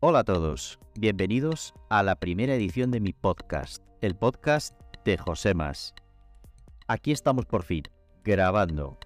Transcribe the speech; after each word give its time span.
Hola 0.00 0.18
a 0.18 0.24
todos, 0.24 0.78
bienvenidos 0.94 1.72
a 1.88 2.02
la 2.02 2.16
primera 2.16 2.54
edición 2.54 2.90
de 2.90 3.00
mi 3.00 3.14
podcast, 3.14 3.82
el 4.02 4.14
podcast 4.14 4.78
de 5.04 5.16
José 5.16 5.54
Más. 5.54 5.94
Aquí 6.86 7.12
estamos 7.12 7.46
por 7.46 7.62
fin, 7.62 7.84
grabando. 8.24 8.98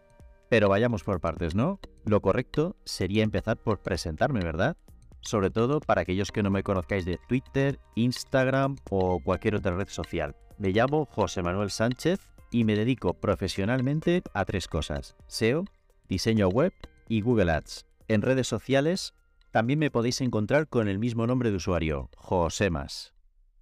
Pero 0.48 0.68
vayamos 0.68 1.04
por 1.04 1.20
partes, 1.20 1.54
¿no? 1.54 1.78
Lo 2.04 2.20
correcto 2.20 2.74
sería 2.84 3.22
empezar 3.22 3.56
por 3.56 3.82
presentarme, 3.82 4.40
¿verdad? 4.40 4.76
Sobre 5.20 5.50
todo 5.50 5.80
para 5.80 6.02
aquellos 6.02 6.32
que 6.32 6.42
no 6.42 6.50
me 6.50 6.62
conozcáis 6.62 7.04
de 7.04 7.18
Twitter, 7.28 7.78
Instagram 7.94 8.76
o 8.90 9.20
cualquier 9.20 9.56
otra 9.56 9.74
red 9.76 9.88
social. 9.88 10.36
Me 10.58 10.70
llamo 10.70 11.06
José 11.06 11.42
Manuel 11.42 11.70
Sánchez 11.70 12.20
y 12.50 12.64
me 12.64 12.76
dedico 12.76 13.14
profesionalmente 13.14 14.22
a 14.34 14.44
tres 14.44 14.68
cosas. 14.68 15.16
SEO, 15.26 15.64
diseño 16.08 16.48
web 16.48 16.72
y 17.08 17.20
Google 17.20 17.52
Ads. 17.52 17.86
En 18.08 18.22
redes 18.22 18.48
sociales 18.48 19.14
también 19.50 19.78
me 19.78 19.90
podéis 19.90 20.20
encontrar 20.20 20.68
con 20.68 20.88
el 20.88 20.98
mismo 20.98 21.26
nombre 21.26 21.50
de 21.50 21.56
usuario, 21.56 22.10
Josemas. 22.16 23.14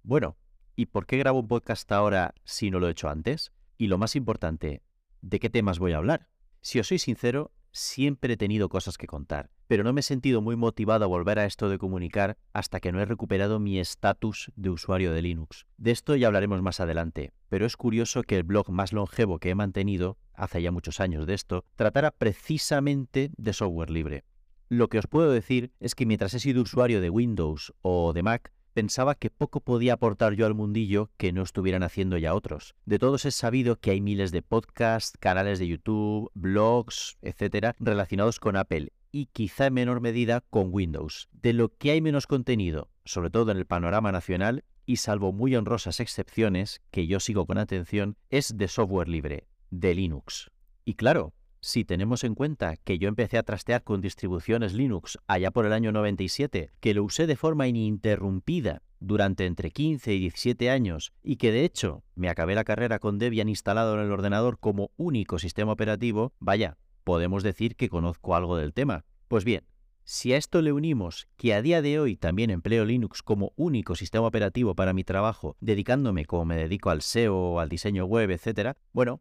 Bueno, 0.03 0.37
¿y 0.75 0.87
por 0.87 1.05
qué 1.05 1.17
grabo 1.17 1.39
un 1.39 1.47
podcast 1.47 1.91
ahora 1.91 2.33
si 2.43 2.71
no 2.71 2.79
lo 2.79 2.87
he 2.87 2.91
hecho 2.91 3.09
antes? 3.09 3.51
Y 3.77 3.87
lo 3.87 3.97
más 3.97 4.15
importante, 4.15 4.81
¿de 5.21 5.39
qué 5.39 5.49
temas 5.49 5.79
voy 5.79 5.93
a 5.93 5.97
hablar? 5.97 6.29
Si 6.61 6.79
os 6.79 6.87
soy 6.87 6.99
sincero, 6.99 7.51
siempre 7.77 8.33
he 8.33 8.37
tenido 8.37 8.69
cosas 8.69 8.97
que 8.97 9.07
contar, 9.07 9.49
pero 9.67 9.83
no 9.83 9.93
me 9.93 10.01
he 10.01 10.03
sentido 10.03 10.41
muy 10.41 10.55
motivado 10.55 11.05
a 11.05 11.07
volver 11.07 11.39
a 11.39 11.45
esto 11.45 11.69
de 11.69 11.77
comunicar 11.77 12.37
hasta 12.53 12.79
que 12.79 12.91
no 12.91 12.99
he 12.99 13.05
recuperado 13.05 13.59
mi 13.59 13.79
estatus 13.79 14.51
de 14.55 14.69
usuario 14.69 15.13
de 15.13 15.21
Linux. 15.21 15.65
De 15.77 15.91
esto 15.91 16.15
ya 16.15 16.27
hablaremos 16.27 16.61
más 16.61 16.79
adelante, 16.79 17.31
pero 17.49 17.65
es 17.65 17.77
curioso 17.77 18.23
que 18.23 18.37
el 18.37 18.43
blog 18.43 18.69
más 18.69 18.93
longevo 18.93 19.39
que 19.39 19.51
he 19.51 19.55
mantenido, 19.55 20.17
hace 20.33 20.61
ya 20.61 20.71
muchos 20.71 20.99
años 20.99 21.27
de 21.27 21.33
esto, 21.33 21.65
tratara 21.75 22.11
precisamente 22.11 23.31
de 23.37 23.53
software 23.53 23.89
libre. 23.89 24.23
Lo 24.69 24.89
que 24.89 24.99
os 24.99 25.07
puedo 25.07 25.31
decir 25.31 25.71
es 25.79 25.95
que 25.95 26.05
mientras 26.05 26.33
he 26.33 26.39
sido 26.39 26.61
usuario 26.61 26.99
de 26.99 27.09
Windows 27.09 27.73
o 27.81 28.11
de 28.11 28.23
Mac, 28.23 28.51
pensaba 28.77 29.15
que 29.15 29.31
poco 29.31 29.59
podía 29.59 29.93
aportar 29.93 30.33
yo 30.33 30.45
al 30.45 30.53
mundillo 30.53 31.09
que 31.17 31.31
no 31.31 31.41
estuvieran 31.41 31.81
haciendo 31.81 32.15
ya 32.19 32.35
otros. 32.35 32.75
De 32.85 32.99
todos 32.99 33.25
es 33.25 33.33
sabido 33.33 33.79
que 33.79 33.89
hay 33.89 34.01
miles 34.01 34.31
de 34.31 34.43
podcasts, 34.43 35.17
canales 35.17 35.57
de 35.57 35.67
YouTube, 35.67 36.29
blogs, 36.35 37.17
etcétera, 37.23 37.75
relacionados 37.79 38.39
con 38.39 38.55
Apple 38.55 38.93
y 39.11 39.29
quizá 39.33 39.65
en 39.65 39.73
menor 39.73 39.99
medida 39.99 40.41
con 40.51 40.67
Windows. 40.71 41.27
De 41.31 41.53
lo 41.53 41.69
que 41.69 41.89
hay 41.89 42.01
menos 42.01 42.27
contenido, 42.27 42.91
sobre 43.03 43.31
todo 43.31 43.51
en 43.51 43.57
el 43.57 43.65
panorama 43.65 44.11
nacional, 44.11 44.63
y 44.85 44.97
salvo 44.97 45.33
muy 45.33 45.55
honrosas 45.55 45.99
excepciones 45.99 46.79
que 46.91 47.07
yo 47.07 47.19
sigo 47.19 47.47
con 47.47 47.57
atención, 47.57 48.15
es 48.29 48.57
de 48.59 48.67
software 48.67 49.07
libre, 49.07 49.47
de 49.71 49.95
Linux. 49.95 50.51
Y 50.85 50.93
claro, 50.93 51.33
si 51.67 51.83
tenemos 51.83 52.23
en 52.23 52.33
cuenta 52.33 52.77
que 52.77 52.97
yo 52.97 53.09
empecé 53.09 53.37
a 53.37 53.43
trastear 53.43 53.83
con 53.83 53.99
distribuciones 53.99 54.73
Linux 54.73 55.17
allá 55.27 55.51
por 55.51 55.65
el 55.65 55.73
año 55.73 55.91
97, 55.91 56.71
que 56.79 56.93
lo 56.93 57.03
usé 57.03 57.27
de 57.27 57.35
forma 57.35 57.67
ininterrumpida 57.67 58.83
durante 59.01 59.45
entre 59.45 59.71
15 59.71 60.13
y 60.13 60.19
17 60.19 60.69
años 60.69 61.11
y 61.23 61.35
que 61.35 61.51
de 61.51 61.65
hecho 61.65 62.05
me 62.15 62.29
acabé 62.29 62.55
la 62.55 62.63
carrera 62.63 62.99
con 62.99 63.19
Debian 63.19 63.49
instalado 63.49 63.95
en 63.95 64.05
el 64.05 64.13
ordenador 64.13 64.59
como 64.59 64.91
único 64.95 65.39
sistema 65.39 65.73
operativo, 65.73 66.31
vaya, 66.39 66.77
podemos 67.03 67.43
decir 67.43 67.75
que 67.75 67.89
conozco 67.89 68.33
algo 68.33 68.55
del 68.55 68.73
tema. 68.73 69.03
Pues 69.27 69.43
bien, 69.43 69.65
si 70.05 70.31
a 70.31 70.37
esto 70.37 70.61
le 70.61 70.71
unimos 70.71 71.27
que 71.35 71.53
a 71.53 71.61
día 71.61 71.81
de 71.81 71.99
hoy 71.99 72.15
también 72.15 72.49
empleo 72.49 72.85
Linux 72.85 73.21
como 73.21 73.51
único 73.57 73.95
sistema 73.95 74.25
operativo 74.25 74.73
para 74.73 74.93
mi 74.93 75.03
trabajo, 75.03 75.57
dedicándome 75.59 76.23
como 76.23 76.45
me 76.45 76.55
dedico 76.55 76.91
al 76.91 77.01
SEO, 77.01 77.59
al 77.59 77.67
diseño 77.67 78.05
web, 78.05 78.31
etc., 78.31 78.77
bueno, 78.93 79.19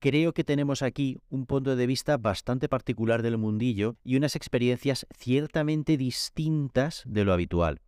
creo 0.00 0.32
que 0.32 0.44
tenemos 0.44 0.82
aquí 0.82 1.18
un 1.28 1.46
punto 1.46 1.76
de 1.76 1.86
vista 1.86 2.16
bastante 2.16 2.68
particular 2.68 3.22
del 3.22 3.38
mundillo 3.38 3.96
y 4.02 4.16
unas 4.16 4.34
experiencias 4.34 5.06
ciertamente 5.16 5.96
distintas 5.96 7.02
de 7.06 7.24
lo 7.24 7.32
habitual. 7.32 7.80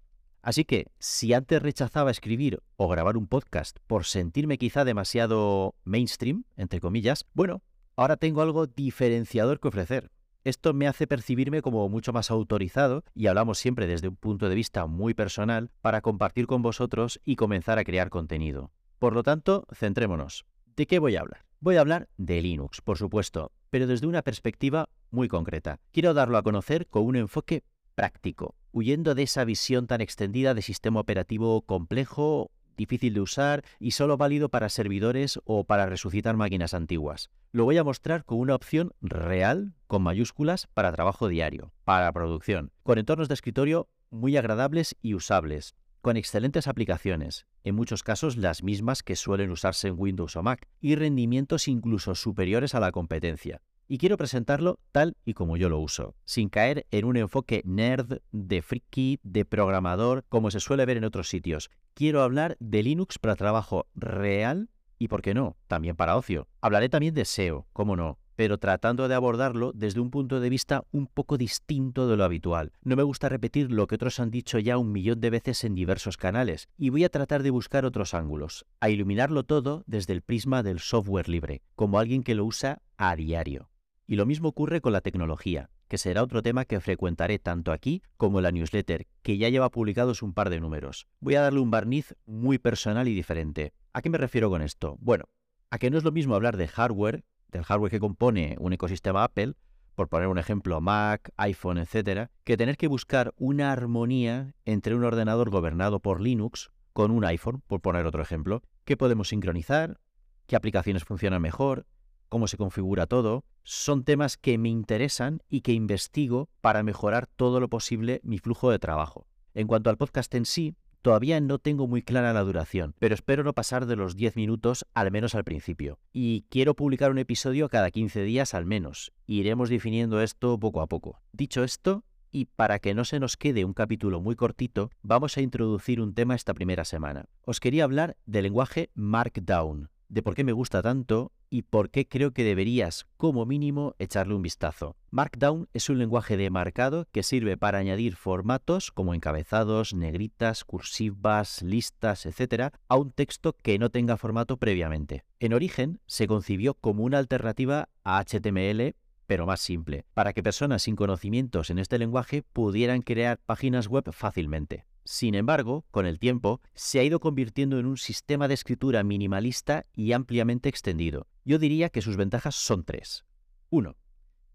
Así 0.42 0.64
que, 0.64 0.88
si 0.98 1.32
antes 1.32 1.62
rechazaba 1.62 2.10
escribir 2.10 2.60
o 2.76 2.88
grabar 2.88 3.16
un 3.16 3.28
podcast 3.28 3.78
por 3.86 4.04
sentirme 4.04 4.59
quizá 4.59 4.84
demasiado 4.84 5.75
mainstream, 5.84 6.44
entre 6.56 6.81
comillas, 6.81 7.25
bueno, 7.32 7.62
ahora 7.97 8.16
tengo 8.16 8.42
algo 8.42 8.66
diferenciador 8.66 9.60
que 9.60 9.69
ofrecer. 9.69 10.10
Esto 10.44 10.75
me 10.75 10.88
hace 10.88 11.06
percibirme 11.06 11.62
como 11.62 11.88
mucho 11.88 12.12
más 12.12 12.31
autorizado, 12.31 13.04
y 13.15 13.28
hablamos 13.28 13.59
siempre 13.59 13.86
desde 13.86 14.09
un 14.09 14.16
punto 14.16 14.48
de 14.48 14.56
vista 14.56 14.86
muy 14.86 15.15
personal, 15.15 15.70
para 15.81 16.00
compartir 16.00 16.48
con 16.48 16.60
vosotros 16.60 17.20
y 17.25 17.36
comenzar 17.36 17.78
a 17.78 17.84
crear 17.84 18.10
contenido. 18.10 18.72
Por 18.98 19.15
lo 19.15 19.22
tanto, 19.22 19.66
centrémonos. 19.72 20.44
¿De 20.75 20.86
qué 20.86 20.98
voy 20.98 21.15
a 21.15 21.20
hablar? 21.20 21.51
Voy 21.62 21.76
a 21.76 21.80
hablar 21.80 22.08
de 22.16 22.42
Linux, 22.42 22.80
por 22.80 22.98
supuesto, 22.98 23.52
pero 23.70 23.86
desde 23.86 24.08
una 24.08 24.22
perspectiva 24.22 24.88
muy 25.12 25.28
concreta. 25.28 25.78
Quiero 25.92 26.12
darlo 26.12 26.36
a 26.36 26.42
conocer 26.42 26.88
con 26.88 27.04
un 27.04 27.14
enfoque 27.14 27.62
práctico, 27.94 28.56
huyendo 28.72 29.14
de 29.14 29.22
esa 29.22 29.44
visión 29.44 29.86
tan 29.86 30.00
extendida 30.00 30.54
de 30.54 30.62
sistema 30.62 30.98
operativo 30.98 31.62
complejo, 31.62 32.50
difícil 32.76 33.14
de 33.14 33.20
usar 33.20 33.64
y 33.78 33.92
solo 33.92 34.16
válido 34.16 34.48
para 34.48 34.68
servidores 34.68 35.38
o 35.44 35.62
para 35.62 35.86
resucitar 35.86 36.36
máquinas 36.36 36.74
antiguas. 36.74 37.30
Lo 37.52 37.62
voy 37.62 37.78
a 37.78 37.84
mostrar 37.84 38.24
con 38.24 38.40
una 38.40 38.56
opción 38.56 38.90
real, 39.00 39.72
con 39.86 40.02
mayúsculas, 40.02 40.66
para 40.74 40.90
trabajo 40.90 41.28
diario, 41.28 41.72
para 41.84 42.10
producción, 42.10 42.72
con 42.82 42.98
entornos 42.98 43.28
de 43.28 43.34
escritorio 43.34 43.88
muy 44.10 44.36
agradables 44.36 44.96
y 45.00 45.14
usables, 45.14 45.76
con 46.02 46.16
excelentes 46.16 46.66
aplicaciones, 46.66 47.46
en 47.62 47.76
muchos 47.76 48.02
casos 48.02 48.36
las 48.36 48.64
mismas 48.64 49.04
que 49.04 49.14
suelen 49.14 49.52
usarse 49.52 49.86
en 49.88 49.94
Windows 49.96 50.36
o 50.36 50.42
Mac, 50.42 50.68
y 50.80 50.96
rendimientos 50.96 51.68
incluso 51.68 52.16
superiores 52.16 52.74
a 52.74 52.80
la 52.80 52.90
competencia. 52.90 53.62
Y 53.86 53.98
quiero 53.98 54.16
presentarlo 54.16 54.80
tal 54.91 55.16
y 55.24 55.34
como 55.34 55.56
yo 55.56 55.68
lo 55.68 55.78
uso, 55.78 56.16
sin 56.24 56.48
caer 56.48 56.86
en 56.91 57.04
un 57.04 57.16
enfoque 57.16 57.62
nerd, 57.64 58.18
de 58.32 58.62
friki, 58.62 59.20
de 59.22 59.44
programador, 59.44 60.24
como 60.28 60.50
se 60.50 60.60
suele 60.60 60.86
ver 60.86 60.96
en 60.96 61.04
otros 61.04 61.28
sitios. 61.28 61.70
Quiero 61.94 62.22
hablar 62.22 62.56
de 62.58 62.82
Linux 62.82 63.18
para 63.18 63.36
trabajo 63.36 63.86
real 63.94 64.70
y, 64.98 65.08
por 65.08 65.22
qué 65.22 65.34
no, 65.34 65.56
también 65.68 65.94
para 65.94 66.16
ocio. 66.16 66.48
Hablaré 66.60 66.88
también 66.88 67.14
de 67.14 67.24
SEO, 67.24 67.66
cómo 67.72 67.96
no, 67.96 68.18
pero 68.37 68.59
tratando 68.59 69.09
de 69.09 69.15
abordarlo 69.15 69.72
desde 69.75 70.00
un 70.00 70.10
punto 70.10 70.41
de 70.41 70.48
vista 70.48 70.84
un 70.91 71.06
poco 71.06 71.38
distinto 71.38 72.09
de 72.09 72.16
lo 72.16 72.25
habitual. 72.25 72.72
No 72.82 72.97
me 72.97 73.03
gusta 73.03 73.28
repetir 73.28 73.70
lo 73.70 73.87
que 73.87 73.97
otros 73.97 74.20
han 74.20 74.31
dicho 74.31 74.59
ya 74.59 74.78
un 74.78 74.93
millón 74.93 75.20
de 75.20 75.31
veces 75.31 75.65
en 75.65 75.75
diversos 75.75 76.16
canales, 76.16 76.69
y 76.76 76.91
voy 76.91 77.04
a 77.04 77.09
tratar 77.09 77.42
de 77.42 77.50
buscar 77.50 77.84
otros 77.84 78.15
ángulos, 78.15 78.66
a 78.81 78.91
iluminarlo 78.91 79.44
todo 79.44 79.84
desde 79.87 80.12
el 80.12 80.22
prisma 80.22 80.62
del 80.62 80.81
software 80.81 81.28
libre, 81.28 81.62
como 81.75 81.98
alguien 81.98 82.22
que 82.22 82.34
lo 82.34 82.44
usa 82.44 82.82
a 82.97 83.16
diario. 83.16 83.71
Y 84.06 84.16
lo 84.16 84.26
mismo 84.26 84.48
ocurre 84.48 84.81
con 84.81 84.92
la 84.92 85.00
tecnología, 85.00 85.71
que 85.88 85.98
será 85.98 86.22
otro 86.22 86.42
tema 86.42 86.65
que 86.65 86.81
frecuentaré 86.81 87.38
tanto 87.38 87.71
aquí 87.71 88.03
como 88.16 88.38
en 88.38 88.44
la 88.44 88.50
newsletter, 88.50 89.06
que 89.22 89.37
ya 89.37 89.48
lleva 89.48 89.71
publicados 89.71 90.22
un 90.22 90.32
par 90.32 90.48
de 90.48 90.59
números. 90.59 91.06
Voy 91.21 91.34
a 91.34 91.42
darle 91.42 91.60
un 91.60 91.71
barniz 91.71 92.15
muy 92.25 92.59
personal 92.59 93.09
y 93.09 93.15
diferente. 93.15 93.75
¿A 93.92 94.00
qué 94.00 94.09
me 94.09 94.19
refiero 94.19 94.48
con 94.48 94.62
esto? 94.62 94.97
Bueno, 95.00 95.26
a 95.71 95.78
que 95.78 95.91
no 95.91 95.98
es 95.98 96.04
lo 96.04 96.12
mismo 96.12 96.34
hablar 96.34 96.56
de 96.56 96.69
hardware 96.69 97.25
del 97.52 97.64
hardware 97.64 97.90
que 97.90 98.00
compone 98.00 98.56
un 98.58 98.72
ecosistema 98.72 99.24
Apple, 99.24 99.54
por 99.94 100.08
poner 100.08 100.28
un 100.28 100.38
ejemplo 100.38 100.80
Mac, 100.80 101.30
iPhone, 101.36 101.78
etcétera, 101.78 102.30
que 102.44 102.56
tener 102.56 102.76
que 102.76 102.88
buscar 102.88 103.34
una 103.36 103.70
armonía 103.70 104.54
entre 104.64 104.94
un 104.94 105.04
ordenador 105.04 105.50
gobernado 105.50 106.00
por 106.00 106.20
Linux 106.20 106.72
con 106.92 107.10
un 107.10 107.24
iPhone, 107.24 107.62
por 107.66 107.80
poner 107.80 108.06
otro 108.06 108.22
ejemplo, 108.22 108.62
qué 108.84 108.96
podemos 108.96 109.28
sincronizar, 109.28 110.00
qué 110.46 110.56
aplicaciones 110.56 111.04
funcionan 111.04 111.42
mejor, 111.42 111.86
cómo 112.28 112.48
se 112.48 112.56
configura 112.56 113.06
todo, 113.06 113.44
son 113.62 114.04
temas 114.04 114.36
que 114.36 114.58
me 114.58 114.70
interesan 114.70 115.42
y 115.48 115.60
que 115.60 115.72
investigo 115.72 116.48
para 116.60 116.82
mejorar 116.82 117.26
todo 117.26 117.60
lo 117.60 117.68
posible 117.68 118.20
mi 118.24 118.38
flujo 118.38 118.70
de 118.70 118.78
trabajo. 118.78 119.26
En 119.54 119.66
cuanto 119.66 119.91
al 119.91 119.98
podcast 119.98 120.34
en 120.34 120.47
sí, 120.47 120.74
Todavía 121.03 121.41
no 121.41 121.59
tengo 121.59 121.89
muy 121.89 122.03
clara 122.03 122.33
la 122.33 122.45
duración, 122.45 122.95
pero 123.01 123.16
espero 123.16 123.43
no 123.43 123.54
pasar 123.54 123.87
de 123.87 123.97
los 123.97 124.15
10 124.15 124.37
minutos 124.37 124.87
al 124.95 125.10
menos 125.10 125.34
al 125.34 125.43
principio. 125.43 125.99
Y 126.13 126.47
quiero 126.49 126.77
publicar 126.77 127.10
un 127.10 127.19
episodio 127.19 127.69
cada 127.69 127.91
15 127.91 128.22
días 128.22 128.54
al 128.54 128.66
menos. 128.66 129.13
Iremos 129.27 129.69
definiendo 129.69 130.22
esto 130.22 130.60
poco 130.60 130.81
a 130.81 130.87
poco. 130.87 131.21
Dicho 131.33 131.65
esto, 131.65 132.04
y 132.31 132.45
para 132.45 132.78
que 132.78 132.95
no 132.95 133.04
se 133.04 133.19
nos 133.19 133.37
quede 133.37 133.65
un 133.65 133.75
capítulo 133.75 134.21
muy 134.21 134.37
cortito, 134.37 134.91
vamos 135.03 135.37
a 135.37 135.41
introducir 135.41 136.01
un 136.01 136.15
tema 136.15 136.37
esta 136.37 136.54
primera 136.54 136.84
semana. 136.84 137.25
Os 137.45 137.59
quería 137.59 137.83
hablar 137.83 138.16
del 138.25 138.45
lenguaje 138.45 138.91
Markdown, 138.95 139.91
de 140.12 140.22
por 140.22 140.34
qué 140.34 140.44
me 140.44 140.53
gusta 140.53 140.82
tanto 140.82 141.32
y 141.48 141.62
por 141.62 141.88
qué 141.88 142.06
creo 142.06 142.32
que 142.32 142.44
deberías, 142.44 143.06
como 143.16 143.47
mínimo, 143.47 143.94
echarle 143.98 144.34
un 144.34 144.42
vistazo. 144.42 144.94
Markdown 145.10 145.70
es 145.72 145.88
un 145.88 145.98
lenguaje 145.98 146.36
de 146.36 146.50
marcado 146.50 147.09
que 147.12 147.22
sirve 147.22 147.56
para 147.56 147.78
añadir 147.78 148.14
formatos 148.16 148.92
como 148.92 149.14
encabezados, 149.14 149.94
negritas, 149.94 150.64
cursivas, 150.64 151.62
listas, 151.62 152.26
etc. 152.26 152.74
a 152.88 152.97
un 152.97 153.10
texto 153.10 153.56
que 153.62 153.78
no 153.78 153.88
tenga 153.88 154.18
formato 154.18 154.59
previamente. 154.59 155.24
En 155.41 155.54
origen 155.54 155.98
se 156.04 156.26
concibió 156.26 156.74
como 156.74 157.04
una 157.04 157.16
alternativa 157.16 157.88
a 158.04 158.22
HTML 158.22 158.94
pero 159.24 159.47
más 159.47 159.60
simple, 159.60 160.04
para 160.12 160.34
que 160.34 160.42
personas 160.42 160.82
sin 160.82 160.94
conocimientos 160.94 161.70
en 161.70 161.78
este 161.78 161.97
lenguaje 161.97 162.42
pudieran 162.42 163.00
crear 163.00 163.38
páginas 163.38 163.88
web 163.88 164.12
fácilmente. 164.12 164.84
Sin 165.04 165.34
embargo, 165.34 165.84
con 165.91 166.07
el 166.07 166.19
tiempo, 166.19 166.60
se 166.75 167.01
ha 167.01 167.03
ido 167.03 167.21
convirtiendo 167.21 167.78
en 167.78 167.87
un 167.87 167.97
sistema 167.97 168.49
de 168.49 168.54
escritura 168.54 169.03
minimalista 169.03 169.87
y 169.95 170.13
ampliamente 170.13 170.69
extendido. 170.69 171.27
Yo 171.45 171.59
diría 171.59 171.89
que 171.89 172.03
sus 172.03 172.16
ventajas 172.16 172.54
son 172.54 172.84
tres. 172.84 173.25
1. 173.71 173.97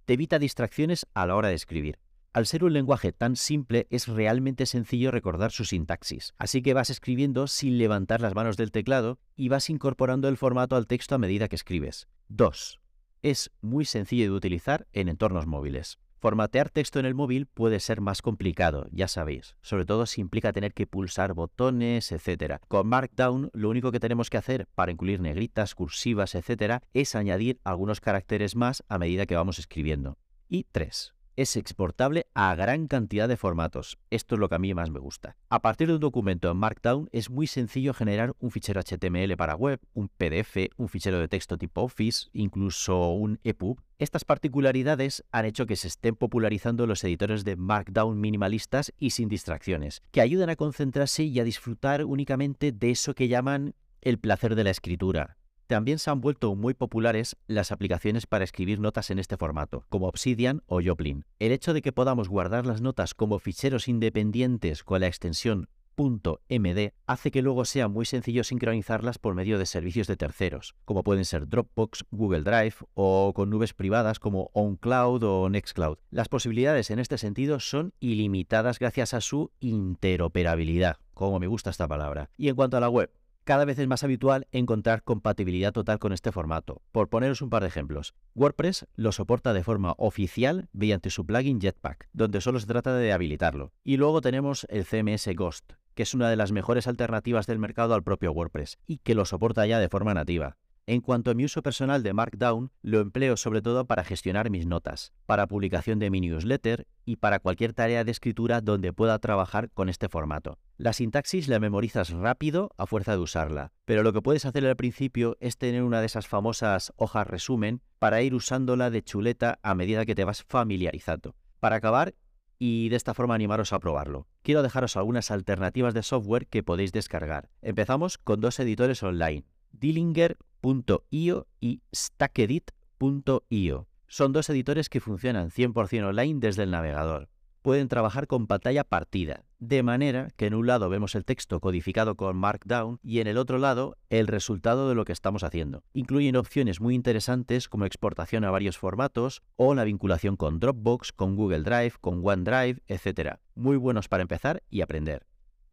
Te 0.06 0.14
evita 0.14 0.40
distracciones 0.40 1.06
a 1.14 1.26
la 1.26 1.36
hora 1.36 1.50
de 1.50 1.56
escribir. 1.56 2.00
Al 2.32 2.46
ser 2.46 2.64
un 2.64 2.74
lenguaje 2.74 3.12
tan 3.12 3.36
simple, 3.36 3.88
es 3.90 4.08
realmente 4.08 4.66
sencillo 4.66 5.12
recordar 5.12 5.52
su 5.52 5.66
sintaxis, 5.66 6.34
así 6.38 6.62
que 6.62 6.74
vas 6.74 6.90
escribiendo 6.90 7.48
sin 7.48 7.78
levantar 7.78 8.22
las 8.22 8.36
manos 8.36 8.58
del 8.58 8.72
teclado 8.72 9.20
y 9.36 9.50
vas 9.50 9.70
incorporando 9.70 10.30
el 10.30 10.38
formato 10.38 10.76
al 10.76 10.88
texto 10.88 11.16
a 11.16 11.18
medida 11.18 11.48
que 11.48 11.56
escribes. 11.56 12.08
2. 12.30 12.80
Es 13.24 13.52
muy 13.62 13.86
sencillo 13.86 14.26
de 14.26 14.32
utilizar 14.32 14.88
en 14.94 15.10
entornos 15.10 15.48
móviles. 15.48 15.98
Formatear 16.20 16.70
texto 16.70 17.00
en 17.00 17.06
el 17.06 17.14
móvil 17.14 17.46
puede 17.46 17.80
ser 17.80 18.02
más 18.02 18.22
complicado, 18.22 18.88
ya 18.92 19.08
sabéis, 19.08 19.56
sobre 19.62 19.86
todo 19.86 20.06
si 20.06 20.22
implica 20.22 20.52
tener 20.52 20.74
que 20.74 20.88
pulsar 20.88 21.34
botones, 21.34 22.12
etc. 22.12 22.60
Con 22.68 22.88
Markdown 22.88 23.52
lo 23.54 23.70
único 23.70 23.92
que 23.92 24.00
tenemos 24.00 24.30
que 24.30 24.38
hacer 24.38 24.68
para 24.74 24.92
incluir 24.92 25.22
negritas, 25.22 25.76
cursivas, 25.76 26.34
etc. 26.34 26.82
es 26.94 27.16
añadir 27.16 27.60
algunos 27.64 28.02
caracteres 28.02 28.56
más 28.56 28.84
a 28.88 28.98
medida 28.98 29.26
que 29.26 29.36
vamos 29.36 29.60
escribiendo. 29.60 30.18
Y 30.50 30.64
3 30.72 31.17
es 31.38 31.56
exportable 31.56 32.26
a 32.34 32.54
gran 32.56 32.88
cantidad 32.88 33.30
de 33.30 33.38
formatos. 33.38 33.98
Esto 34.10 34.36
es 34.36 34.40
lo 34.40 34.50
que 34.50 34.56
a 34.56 34.60
mí 34.60 34.74
más 34.74 34.90
me 34.90 35.00
gusta. 35.00 35.38
A 35.50 35.62
partir 35.62 35.88
de 35.88 35.94
un 35.94 36.00
documento 36.00 36.52
en 36.52 36.58
Markdown 36.58 37.10
es 37.12 37.30
muy 37.30 37.46
sencillo 37.48 37.94
generar 37.94 38.36
un 38.40 38.52
fichero 38.52 38.82
HTML 38.82 39.38
para 39.38 39.56
web, 39.56 39.80
un 39.94 40.10
PDF, 40.10 40.58
un 40.78 40.90
fichero 40.90 41.20
de 41.20 41.28
texto 41.28 41.58
tipo 41.58 41.84
Office, 41.84 42.28
incluso 42.34 43.12
un 43.12 43.40
EPUB. 43.44 43.80
Estas 44.00 44.26
particularidades 44.26 45.24
han 45.32 45.46
hecho 45.46 45.68
que 45.68 45.76
se 45.76 45.88
estén 45.88 46.16
popularizando 46.16 46.88
los 46.88 47.04
editores 47.04 47.46
de 47.46 47.56
Markdown 47.56 48.20
minimalistas 48.20 48.92
y 48.98 49.12
sin 49.12 49.30
distracciones, 49.30 50.02
que 50.12 50.22
ayudan 50.22 50.50
a 50.50 50.56
concentrarse 50.56 51.24
y 51.24 51.40
a 51.40 51.44
disfrutar 51.44 52.04
únicamente 52.04 52.72
de 52.72 52.90
eso 52.92 53.14
que 53.14 53.28
llaman 53.28 53.76
el 54.02 54.18
placer 54.18 54.56
de 54.56 54.64
la 54.64 54.72
escritura, 54.72 55.38
también 55.68 56.00
se 56.00 56.10
han 56.10 56.22
vuelto 56.22 56.56
muy 56.56 56.74
populares 56.74 57.36
las 57.48 57.72
aplicaciones 57.72 58.26
para 58.26 58.44
escribir 58.44 58.80
notas 58.80 59.12
en 59.12 59.20
este 59.20 59.38
formato, 59.38 59.86
como 59.90 60.08
Obsidian 60.08 60.64
o 60.66 60.82
Joplin. 60.84 61.26
El 61.40 61.52
hecho 61.52 61.74
de 61.74 61.82
que 61.82 61.92
podamos 61.92 62.30
guardar 62.30 62.66
las 62.66 62.82
notas 62.82 63.14
como 63.14 63.40
ficheros 63.40 63.88
independientes 63.88 64.84
con 64.84 65.02
la 65.02 65.08
extensión 65.08 65.70
.md 65.98 66.94
hace 67.08 67.32
que 67.32 67.42
luego 67.42 67.66
sea 67.66 67.88
muy 67.88 68.06
sencillo 68.06 68.44
sincronizarlas 68.44 69.18
por 69.18 69.34
medio 69.34 69.58
de 69.58 69.66
servicios 69.66 70.08
de 70.08 70.16
terceros, 70.16 70.76
como 70.86 71.04
pueden 71.04 71.26
ser 71.26 71.48
Dropbox, 71.48 72.06
Google 72.12 72.44
Drive 72.44 72.76
o 72.94 73.34
con 73.36 73.50
nubes 73.50 73.74
privadas 73.74 74.20
como 74.20 74.52
OnCloud 74.54 75.24
o 75.24 75.50
Nextcloud. 75.50 75.98
Las 76.12 76.30
posibilidades 76.30 76.92
en 76.92 77.00
este 77.00 77.18
sentido 77.18 77.60
son 77.60 77.94
ilimitadas 78.00 78.80
gracias 78.80 79.14
a 79.14 79.22
su 79.22 79.52
interoperabilidad, 79.60 80.98
como 81.14 81.40
me 81.40 81.48
gusta 81.48 81.72
esta 81.72 81.88
palabra. 81.88 82.30
Y 82.38 82.50
en 82.50 82.56
cuanto 82.56 82.78
a 82.78 82.82
la 82.82 82.90
web, 82.90 83.12
cada 83.48 83.64
vez 83.64 83.80
es 83.80 83.88
más 83.88 84.04
habitual 84.04 84.46
encontrar 84.52 85.04
compatibilidad 85.04 85.72
total 85.72 86.00
con 86.00 86.12
este 86.12 86.34
formato. 86.34 86.82
Por 86.92 87.08
poneros 87.08 87.42
un 87.42 87.50
par 87.50 87.62
de 87.62 87.70
ejemplos, 87.70 88.14
WordPress 88.36 88.88
lo 88.98 89.14
soporta 89.14 89.54
de 89.54 89.64
forma 89.64 89.96
oficial 89.98 90.68
mediante 90.74 91.10
su 91.10 91.26
plugin 91.26 91.62
Jetpack, 91.62 92.10
donde 92.12 92.42
solo 92.42 92.60
se 92.60 92.68
trata 92.68 92.94
de 92.94 93.14
habilitarlo. 93.14 93.72
Y 93.86 93.96
luego 93.96 94.20
tenemos 94.20 94.68
el 94.70 94.84
CMS 94.84 95.30
Ghost, 95.34 95.76
que 95.96 96.04
es 96.04 96.14
una 96.14 96.30
de 96.30 96.36
las 96.36 96.52
mejores 96.52 96.88
alternativas 96.88 97.48
del 97.48 97.58
mercado 97.58 97.94
al 97.94 98.04
propio 98.04 98.34
WordPress 98.34 98.80
y 98.86 98.98
que 98.98 99.16
lo 99.16 99.24
soporta 99.24 99.66
ya 99.66 99.80
de 99.80 99.88
forma 99.88 100.14
nativa. 100.14 100.58
En 100.86 101.00
cuanto 101.00 101.32
a 101.32 101.34
mi 101.34 101.46
uso 101.46 101.64
personal 101.64 102.04
de 102.04 102.12
Markdown, 102.12 102.72
lo 102.82 103.00
empleo 103.00 103.38
sobre 103.38 103.62
todo 103.62 103.88
para 103.88 104.04
gestionar 104.04 104.50
mis 104.50 104.66
notas, 104.66 105.14
para 105.26 105.48
publicación 105.48 106.00
de 106.00 106.10
mi 106.10 106.20
newsletter 106.20 106.86
y 107.08 107.16
para 107.16 107.40
cualquier 107.40 107.74
tarea 107.74 108.04
de 108.04 108.12
escritura 108.12 108.60
donde 108.60 108.92
pueda 108.92 109.18
trabajar 109.18 109.72
con 109.72 109.88
este 109.88 110.10
formato. 110.10 110.60
La 110.76 110.92
sintaxis 110.92 111.48
la 111.48 111.58
memorizas 111.58 112.10
rápido 112.10 112.70
a 112.76 112.86
fuerza 112.86 113.14
de 113.14 113.20
usarla, 113.20 113.72
pero 113.86 114.04
lo 114.04 114.12
que 114.12 114.22
puedes 114.22 114.46
hacer 114.46 114.66
al 114.66 114.76
principio 114.76 115.38
es 115.40 115.58
tener 115.58 115.84
una 115.84 116.02
de 116.02 116.06
esas 116.06 116.28
famosas 116.28 116.92
hojas 116.98 117.26
resumen 117.26 117.82
para 117.98 118.22
ir 118.22 118.36
usándola 118.36 118.90
de 118.90 119.04
chuleta 119.04 119.58
a 119.64 119.74
medida 119.74 120.06
que 120.06 120.16
te 120.16 120.26
vas 120.26 120.44
familiarizando. 120.44 121.34
Para 121.62 121.78
acabar, 121.78 122.14
y 122.60 122.90
de 122.90 122.98
esta 122.98 123.14
forma 123.14 123.36
animaros 123.36 123.72
a 123.72 123.80
probarlo. 123.80 124.28
Quiero 124.42 124.62
dejaros 124.62 124.98
algunas 124.98 125.32
alternativas 125.32 125.94
de 125.94 126.04
software 126.04 126.48
que 126.48 126.62
podéis 126.62 126.92
descargar. 126.92 127.50
Empezamos 127.62 128.18
con 128.18 128.42
dos 128.42 128.60
editores 128.60 129.02
online, 129.02 129.46
Dillinger.io 129.72 131.48
y 131.62 131.82
Stackedit.io. 131.96 133.88
Son 134.10 134.32
dos 134.32 134.50
editores 134.50 134.88
que 134.88 135.02
funcionan 135.02 135.50
100% 135.52 136.08
online 136.08 136.40
desde 136.40 136.64
el 136.64 136.72
navegador. 136.72 137.28
Pueden 137.62 137.90
trabajar 137.90 138.28
con 138.28 138.48
pantalla 138.48 138.86
partida, 138.86 139.44
de 139.60 139.84
manera 139.84 140.30
que 140.38 140.46
en 140.46 140.54
un 140.54 140.66
lado 140.66 140.88
vemos 140.88 141.14
el 141.16 141.26
texto 141.26 141.60
codificado 141.60 142.16
con 142.16 142.38
Markdown 142.38 143.00
y 143.04 143.20
en 143.20 143.28
el 143.28 143.38
otro 143.38 143.58
lado 143.58 143.98
el 144.10 144.28
resultado 144.28 144.88
de 144.88 144.96
lo 144.96 145.04
que 145.04 145.12
estamos 145.12 145.44
haciendo. 145.44 145.84
Incluyen 145.92 146.38
opciones 146.38 146.80
muy 146.80 146.96
interesantes 146.96 147.68
como 147.68 147.84
exportación 147.84 148.46
a 148.46 148.52
varios 148.52 148.78
formatos 148.78 149.42
o 149.58 149.76
la 149.76 149.84
vinculación 149.84 150.38
con 150.38 150.62
Dropbox, 150.62 151.12
con 151.12 151.36
Google 151.36 151.64
Drive, 151.64 151.96
con 152.00 152.22
OneDrive, 152.26 152.80
etc. 152.88 153.40
Muy 153.56 153.76
buenos 153.76 154.08
para 154.08 154.22
empezar 154.22 154.64
y 154.70 154.80
aprender. 154.80 155.26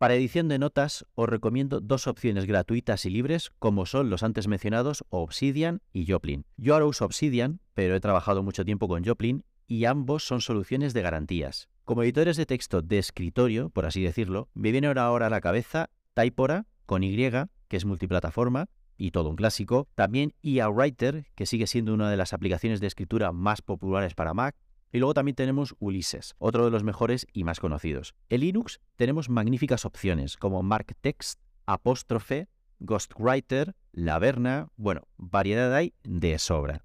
Para 0.05 0.17
edición 0.17 0.49
de 0.49 0.59
notas 0.59 1.07
os 1.15 1.27
recomiendo 1.27 1.81
dos 1.81 2.07
opciones 2.07 2.45
gratuitas 2.45 3.07
y 3.07 3.09
libres 3.09 3.53
como 3.59 3.87
son 3.87 4.11
los 4.11 4.23
antes 4.23 4.49
mencionados 4.49 5.03
Obsidian 5.09 5.81
y 5.95 6.05
Joplin. 6.07 6.45
Yo 6.59 6.75
ahora 6.75 6.85
uso 6.85 7.07
Obsidian, 7.07 7.61
pero 7.73 7.97
he 7.97 8.01
trabajado 8.01 8.43
mucho 8.43 8.67
tiempo 8.67 8.87
con 8.87 9.03
Joplin 9.03 9.47
y 9.67 9.87
ambos 9.87 10.27
son 10.27 10.43
soluciones 10.43 10.93
de 10.93 11.01
garantías. 11.01 11.71
Como 11.87 12.03
editores 12.03 12.37
de 12.37 12.45
texto 12.45 12.83
de 12.83 12.99
escritorio, 12.99 13.71
por 13.71 13.87
así 13.87 14.03
decirlo, 14.03 14.51
me 14.53 14.73
viene 14.73 14.89
ahora 14.89 15.29
a 15.29 15.31
la 15.31 15.41
cabeza 15.41 15.89
Typora 16.13 16.67
con 16.85 17.03
Y, 17.03 17.17
que 17.17 17.77
es 17.79 17.87
multiplataforma, 17.87 18.69
y 18.99 19.11
todo 19.11 19.31
un 19.31 19.37
clásico. 19.37 19.89
También 19.95 20.35
IA 20.43 20.69
Writer, 20.69 21.25
que 21.35 21.47
sigue 21.47 21.67
siendo 21.67 21.95
una 21.95 22.11
de 22.11 22.19
las 22.19 22.35
aplicaciones 22.35 22.81
de 22.81 22.89
escritura 22.89 23.33
más 23.33 23.63
populares 23.63 24.15
para 24.15 24.35
Mac. 24.35 24.55
Y 24.95 25.01
luego 25.01 25.13
también 25.13 25.35
tenemos 25.35 25.75
Ulysses, 25.81 26.37
otro 26.39 26.65
de 26.65 26.71
los 26.71 26.85
mejores 26.85 27.27
y 27.33 27.43
más 27.43 27.59
conocidos. 27.59 28.15
En 28.29 28.43
Linux 28.43 28.81
tenemos 28.95 29.29
magníficas 29.29 29.85
opciones 29.85 30.37
como 30.37 30.63
MarkText, 30.63 31.41
Apóstrofe, 31.67 32.47
Ghostwriter, 32.79 33.75
Laverna, 33.91 34.69
bueno, 34.77 35.09
variedad 35.17 35.75
hay 35.75 35.95
de 36.05 36.39
sobra. 36.39 36.85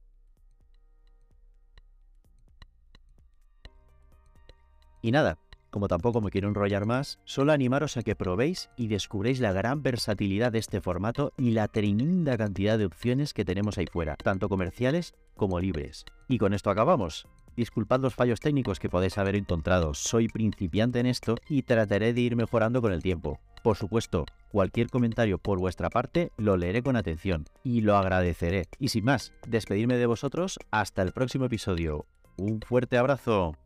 Y 5.04 5.12
nada, 5.12 5.38
como 5.70 5.88
tampoco 5.88 6.20
me 6.20 6.32
quiero 6.32 6.48
enrollar 6.48 6.88
más, 6.88 7.20
solo 7.26 7.52
animaros 7.52 7.96
a 7.98 8.02
que 8.02 8.16
probéis 8.16 8.72
y 8.76 8.88
descubréis 8.88 9.40
la 9.40 9.54
gran 9.54 9.84
versatilidad 9.84 10.52
de 10.52 10.58
este 10.58 10.82
formato 10.82 11.32
y 11.38 11.52
la 11.52 11.68
tremenda 11.68 12.40
cantidad 12.40 12.80
de 12.80 12.86
opciones 12.86 13.36
que 13.36 13.46
tenemos 13.46 13.78
ahí 13.78 13.86
fuera, 13.86 14.16
tanto 14.16 14.50
comerciales 14.50 15.14
como 15.36 15.60
libres. 15.60 16.06
Y 16.28 16.40
con 16.40 16.56
esto 16.56 16.72
acabamos. 16.72 17.28
Disculpad 17.60 18.00
los 18.00 18.16
fallos 18.16 18.40
técnicos 18.40 18.80
que 18.80 18.88
podéis 18.88 19.18
haber 19.18 19.36
encontrado, 19.36 19.94
soy 19.94 20.30
principiante 20.30 21.02
en 21.02 21.06
esto 21.06 21.36
y 21.50 21.64
trataré 21.64 22.14
de 22.14 22.22
ir 22.22 22.38
mejorando 22.38 22.82
con 22.82 22.94
el 22.94 23.04
tiempo. 23.04 23.38
Por 23.64 23.76
supuesto, 23.76 24.26
cualquier 24.50 24.90
comentario 24.90 25.40
por 25.40 25.60
vuestra 25.60 25.90
parte 25.90 26.32
lo 26.38 26.56
leeré 26.56 26.82
con 26.82 26.96
atención 26.96 27.44
y 27.62 27.82
lo 27.82 27.98
agradeceré. 27.98 28.70
Y 28.80 28.88
sin 28.88 29.04
más, 29.04 29.34
despedirme 29.46 29.98
de 29.98 30.06
vosotros 30.06 30.58
hasta 30.72 31.02
el 31.02 31.12
próximo 31.12 31.44
episodio. 31.44 32.06
Un 32.38 32.62
fuerte 32.62 32.98
abrazo. 32.98 33.58